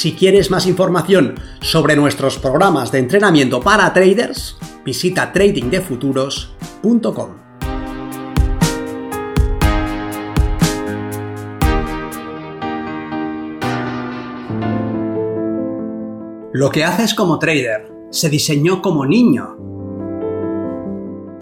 [0.00, 7.30] Si quieres más información sobre nuestros programas de entrenamiento para traders, visita tradingdefuturos.com.
[16.54, 19.58] Lo que haces como trader se diseñó como niño.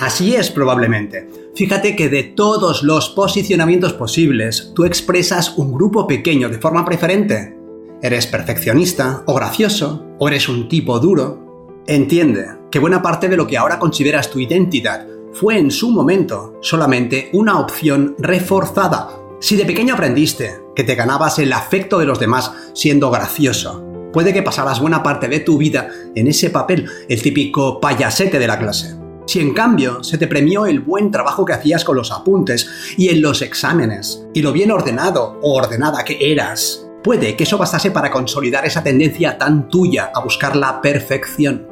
[0.00, 1.30] Así es probablemente.
[1.54, 7.57] Fíjate que de todos los posicionamientos posibles, tú expresas un grupo pequeño de forma preferente.
[8.00, 10.04] ¿Eres perfeccionista o gracioso?
[10.20, 11.74] ¿O eres un tipo duro?
[11.88, 16.56] Entiende que buena parte de lo que ahora consideras tu identidad fue en su momento
[16.60, 19.10] solamente una opción reforzada.
[19.40, 24.32] Si de pequeño aprendiste que te ganabas el afecto de los demás siendo gracioso, puede
[24.32, 28.60] que pasaras buena parte de tu vida en ese papel, el típico payasete de la
[28.60, 28.94] clase.
[29.26, 33.08] Si en cambio se te premió el buen trabajo que hacías con los apuntes y
[33.08, 37.90] en los exámenes, y lo bien ordenado o ordenada que eras, puede que eso bastase
[37.90, 41.66] para consolidar esa tendencia tan tuya a buscar la perfección.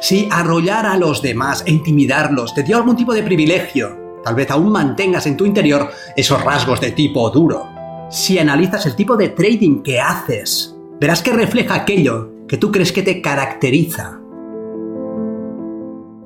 [0.00, 4.50] Si arrollar a los demás e intimidarlos te dio algún tipo de privilegio, tal vez
[4.50, 7.68] aún mantengas en tu interior esos rasgos de tipo duro.
[8.10, 12.92] Si analizas el tipo de trading que haces, verás que refleja aquello que tú crees
[12.92, 14.20] que te caracteriza.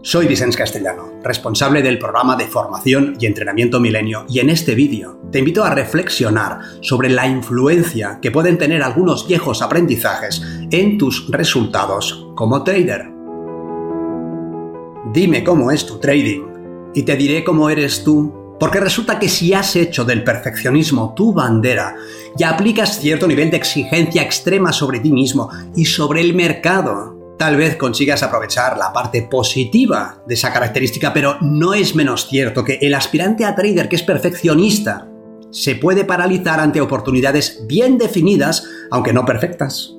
[0.07, 5.19] Soy Vicens Castellano, responsable del programa de formación y entrenamiento milenio, y en este vídeo
[5.33, 11.31] te invito a reflexionar sobre la influencia que pueden tener algunos viejos aprendizajes en tus
[11.31, 13.07] resultados como trader.
[15.15, 19.55] Dime cómo es tu trading y te diré cómo eres tú, porque resulta que si
[19.55, 21.97] has hecho del perfeccionismo tu bandera
[22.37, 27.57] y aplicas cierto nivel de exigencia extrema sobre ti mismo y sobre el mercado, Tal
[27.57, 32.79] vez consigas aprovechar la parte positiva de esa característica, pero no es menos cierto que
[32.81, 35.09] el aspirante a trader que es perfeccionista
[35.51, 39.95] se puede paralizar ante oportunidades bien definidas, aunque no perfectas.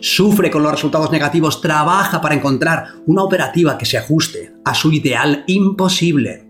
[0.00, 4.92] Sufre con los resultados negativos, trabaja para encontrar una operativa que se ajuste a su
[4.92, 6.47] ideal imposible.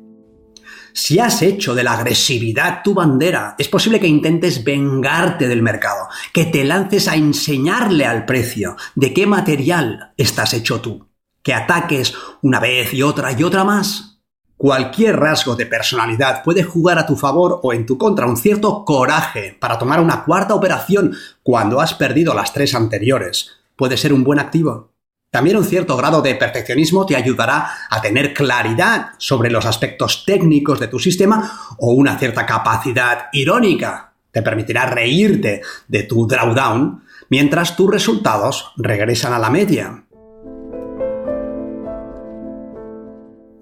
[1.00, 6.08] Si has hecho de la agresividad tu bandera, es posible que intentes vengarte del mercado,
[6.32, 11.06] que te lances a enseñarle al precio de qué material estás hecho tú,
[11.40, 14.18] que ataques una vez y otra y otra más.
[14.56, 18.84] Cualquier rasgo de personalidad puede jugar a tu favor o en tu contra un cierto
[18.84, 21.14] coraje para tomar una cuarta operación
[21.44, 23.52] cuando has perdido las tres anteriores.
[23.76, 24.90] Puede ser un buen activo.
[25.30, 30.80] También un cierto grado de perfeccionismo te ayudará a tener claridad sobre los aspectos técnicos
[30.80, 37.76] de tu sistema o una cierta capacidad irónica te permitirá reírte de tu drawdown mientras
[37.76, 40.04] tus resultados regresan a la media.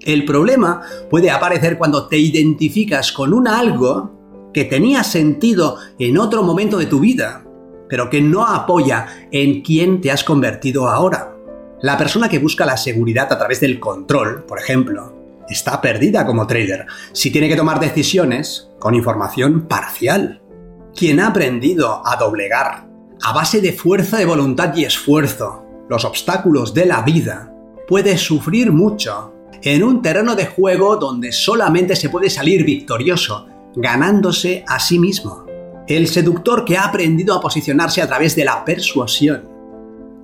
[0.01, 6.45] El problema puede aparecer cuando te identificas con un algo que tenía sentido en otro
[6.45, 7.45] momento de tu vida,
[7.89, 11.36] pero que no apoya en quién te has convertido ahora.
[11.83, 16.47] La persona que busca la seguridad a través del control, por ejemplo, está perdida como
[16.47, 20.41] trader si tiene que tomar decisiones con información parcial.
[20.95, 22.87] Quien ha aprendido a doblegar
[23.23, 27.53] a base de fuerza de voluntad y esfuerzo los obstáculos de la vida
[27.87, 34.65] puede sufrir mucho en un terreno de juego donde solamente se puede salir victorioso, ganándose
[34.67, 35.45] a sí mismo.
[35.87, 39.56] El seductor que ha aprendido a posicionarse a través de la persuasión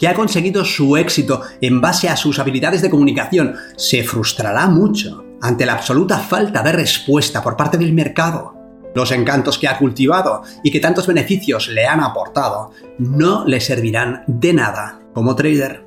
[0.03, 5.25] que ha conseguido su éxito en base a sus habilidades de comunicación, se frustrará mucho
[5.41, 8.53] ante la absoluta falta de respuesta por parte del mercado.
[8.97, 14.25] Los encantos que ha cultivado y que tantos beneficios le han aportado no le servirán
[14.27, 15.85] de nada como trader.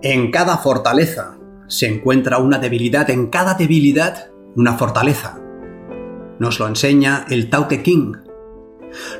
[0.00, 1.36] En cada fortaleza
[1.68, 5.38] se encuentra una debilidad, en cada debilidad una fortaleza.
[6.38, 8.14] Nos lo enseña el Tao King.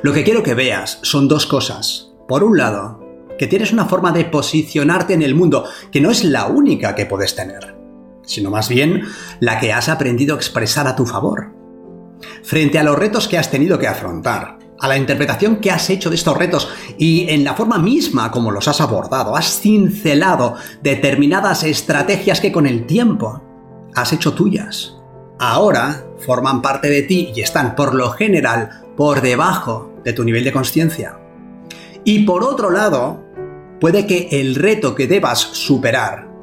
[0.01, 2.09] Lo que quiero que veas son dos cosas.
[2.27, 3.02] Por un lado,
[3.43, 7.05] que tienes una forma de posicionarte en el mundo que no es la única que
[7.05, 7.75] puedes tener,
[8.23, 9.01] sino más bien
[9.41, 11.51] la que has aprendido a expresar a tu favor.
[12.41, 16.09] Frente a los retos que has tenido que afrontar, a la interpretación que has hecho
[16.09, 21.65] de estos retos y en la forma misma como los has abordado, has cincelado determinadas
[21.65, 23.43] estrategias que con el tiempo
[23.93, 24.95] has hecho tuyas.
[25.37, 30.45] Ahora forman parte de ti y están por lo general por debajo de tu nivel
[30.45, 31.19] de conciencia.
[32.05, 33.22] Y por otro lado,
[33.79, 36.33] puede que el reto que debas superar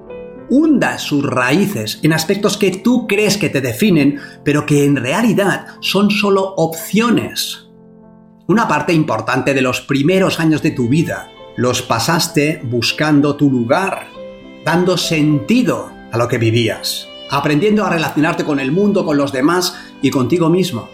[0.51, 5.67] hunda sus raíces en aspectos que tú crees que te definen, pero que en realidad
[5.81, 7.69] son solo opciones.
[8.49, 14.09] Una parte importante de los primeros años de tu vida los pasaste buscando tu lugar,
[14.65, 19.77] dando sentido a lo que vivías, aprendiendo a relacionarte con el mundo, con los demás
[20.03, 20.89] y contigo mismo.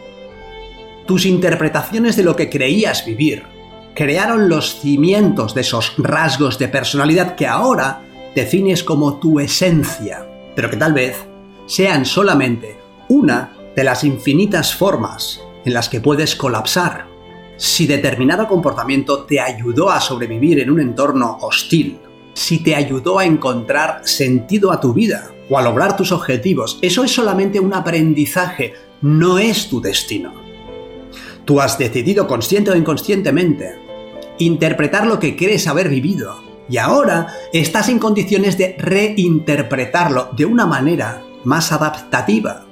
[1.06, 3.55] Tus interpretaciones de lo que creías vivir
[3.96, 8.02] crearon los cimientos de esos rasgos de personalidad que ahora
[8.34, 11.16] defines como tu esencia, pero que tal vez
[11.64, 12.78] sean solamente
[13.08, 17.06] una de las infinitas formas en las que puedes colapsar.
[17.56, 21.98] Si determinado comportamiento te ayudó a sobrevivir en un entorno hostil,
[22.34, 27.02] si te ayudó a encontrar sentido a tu vida o a lograr tus objetivos, eso
[27.02, 30.34] es solamente un aprendizaje, no es tu destino.
[31.46, 33.85] Tú has decidido consciente o inconscientemente
[34.38, 40.66] interpretar lo que crees haber vivido y ahora estás en condiciones de reinterpretarlo de una
[40.66, 42.64] manera más adaptativa.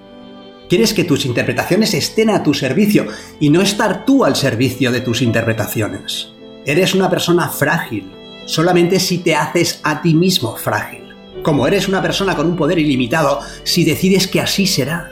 [0.68, 3.06] Quieres que tus interpretaciones estén a tu servicio
[3.38, 6.32] y no estar tú al servicio de tus interpretaciones.
[6.66, 8.10] Eres una persona frágil,
[8.46, 11.04] solamente si te haces a ti mismo frágil.
[11.42, 15.10] Como eres una persona con un poder ilimitado, si decides que así será.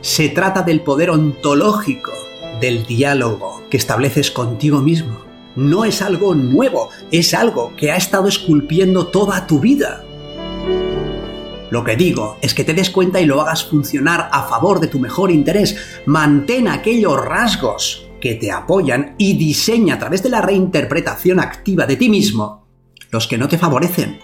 [0.00, 2.12] Se trata del poder ontológico,
[2.60, 5.24] del diálogo que estableces contigo mismo.
[5.54, 10.04] No es algo nuevo, es algo que ha estado esculpiendo toda tu vida.
[11.70, 14.86] Lo que digo es que te des cuenta y lo hagas funcionar a favor de
[14.86, 15.76] tu mejor interés.
[16.06, 21.96] Mantén aquellos rasgos que te apoyan y diseña a través de la reinterpretación activa de
[21.96, 22.66] ti mismo
[23.10, 24.20] los que no te favorecen.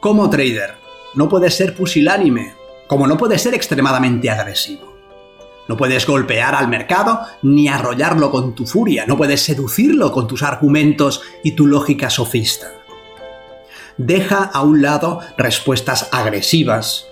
[0.00, 0.74] Como trader,
[1.14, 2.54] no puedes ser pusilánime,
[2.86, 4.95] como no puedes ser extremadamente agresivo.
[5.68, 10.42] No puedes golpear al mercado ni arrollarlo con tu furia, no puedes seducirlo con tus
[10.42, 12.72] argumentos y tu lógica sofista.
[13.96, 17.06] Deja a un lado respuestas agresivas,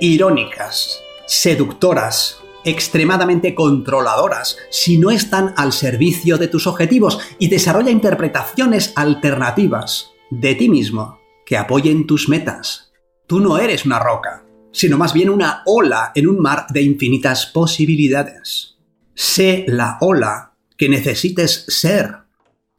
[0.00, 8.92] irónicas, seductoras, extremadamente controladoras si no están al servicio de tus objetivos y desarrolla interpretaciones
[8.96, 12.92] alternativas de ti mismo que apoyen tus metas.
[13.26, 14.43] Tú no eres una roca,
[14.74, 18.74] sino más bien una ola en un mar de infinitas posibilidades.
[19.14, 22.16] Sé la ola que necesites ser.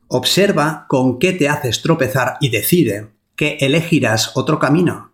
[0.09, 5.13] Observa con qué te haces tropezar y decide que elegirás otro camino.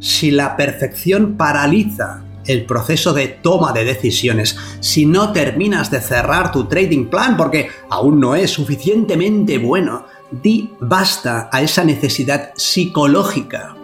[0.00, 6.50] Si la perfección paraliza el proceso de toma de decisiones, si no terminas de cerrar
[6.52, 13.74] tu trading plan porque aún no es suficientemente bueno, di basta a esa necesidad psicológica.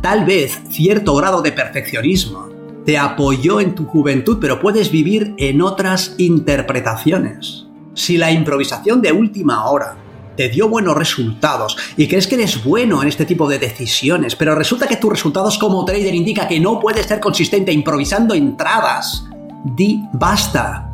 [0.00, 2.48] Tal vez cierto grado de perfeccionismo
[2.84, 7.66] te apoyó en tu juventud, pero puedes vivir en otras interpretaciones.
[7.94, 9.96] Si la improvisación de última hora
[10.36, 14.54] te dio buenos resultados y crees que eres bueno en este tipo de decisiones, pero
[14.54, 19.24] resulta que tus resultados como trader indica que no puedes ser consistente improvisando entradas,
[19.64, 20.92] di basta.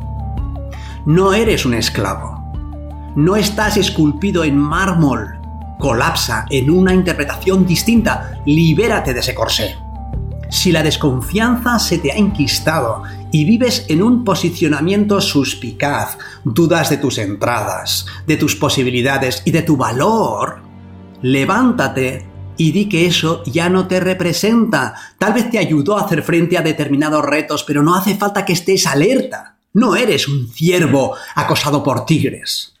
[1.05, 2.42] No eres un esclavo.
[3.15, 5.39] No estás esculpido en mármol.
[5.79, 8.41] Colapsa en una interpretación distinta.
[8.45, 9.75] Libérate de ese corsé.
[10.49, 16.97] Si la desconfianza se te ha enquistado y vives en un posicionamiento suspicaz, dudas de
[16.97, 20.61] tus entradas, de tus posibilidades y de tu valor,
[21.21, 24.95] levántate y di que eso ya no te representa.
[25.17, 28.53] Tal vez te ayudó a hacer frente a determinados retos, pero no hace falta que
[28.53, 29.57] estés alerta.
[29.73, 32.72] No eres un ciervo acosado por tigres.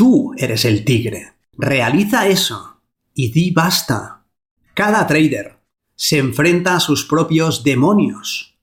[0.00, 1.34] Tú eres el tigre.
[1.58, 2.80] Realiza eso
[3.12, 4.24] y di basta.
[4.72, 5.58] Cada trader
[5.94, 8.56] se enfrenta a sus propios demonios.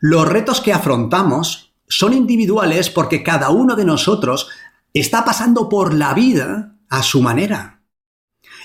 [0.00, 4.48] Los retos que afrontamos son individuales porque cada uno de nosotros
[4.92, 7.82] está pasando por la vida a su manera.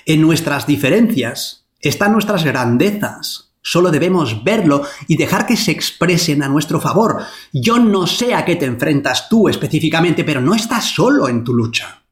[0.04, 3.52] En nuestras diferencias están nuestras grandezas.
[3.62, 7.22] Solo debemos verlo y dejar que se expresen a nuestro favor.
[7.52, 11.54] Yo no sé a qué te enfrentas tú específicamente, pero no estás solo en tu
[11.54, 12.02] lucha.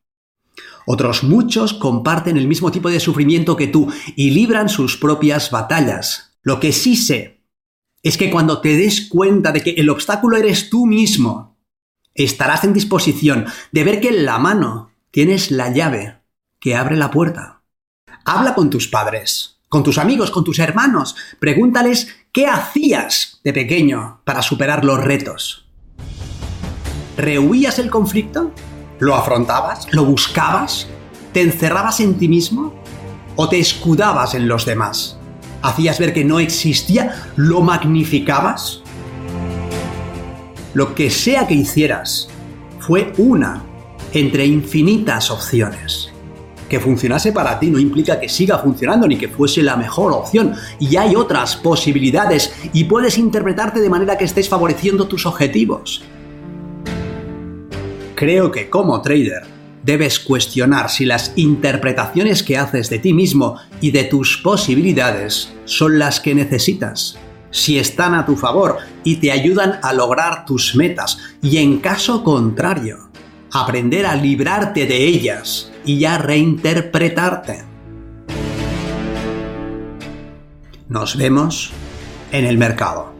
[0.87, 6.37] Otros muchos comparten el mismo tipo de sufrimiento que tú y libran sus propias batallas.
[6.43, 7.43] Lo que sí sé
[8.03, 11.57] es que cuando te des cuenta de que el obstáculo eres tú mismo,
[12.15, 16.21] estarás en disposición de ver que en la mano tienes la llave
[16.61, 17.63] que abre la puerta.
[18.27, 21.17] Habla con tus padres, con tus amigos, con tus hermanos.
[21.41, 25.67] Pregúntales qué hacías de pequeño para superar los retos.
[27.17, 28.53] ¿Rehuías el conflicto?
[29.01, 29.87] ¿Lo afrontabas?
[29.93, 30.87] ¿Lo buscabas?
[31.33, 32.73] ¿Te encerrabas en ti mismo?
[33.35, 35.19] ¿O te escudabas en los demás?
[35.63, 37.15] ¿Hacías ver que no existía?
[37.37, 38.83] ¿Lo magnificabas?
[40.75, 42.29] Lo que sea que hicieras
[42.79, 43.65] fue una
[44.13, 46.13] entre infinitas opciones.
[46.69, 50.55] Que funcionase para ti no implica que siga funcionando ni que fuese la mejor opción.
[50.79, 56.05] Y hay otras posibilidades y puedes interpretarte de manera que estés favoreciendo tus objetivos.
[58.25, 59.43] Creo que como trader
[59.83, 65.99] debes cuestionar si las interpretaciones que haces de ti mismo y de tus posibilidades son
[65.99, 67.19] las que necesitas,
[67.51, 72.25] si están a tu favor y te ayudan a lograr tus metas, y en caso
[72.25, 73.11] contrario,
[73.53, 77.63] aprender a librarte de ellas y a reinterpretarte.
[80.89, 81.73] Nos vemos
[82.33, 83.13] en el mercado.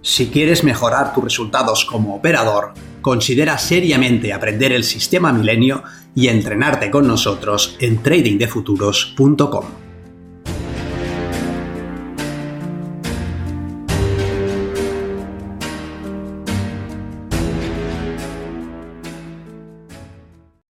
[0.00, 2.72] Si quieres mejorar tus resultados como operador,
[3.08, 5.82] considera seriamente aprender el sistema milenio
[6.14, 9.87] y entrenarte con nosotros en tradingdefuturos.com.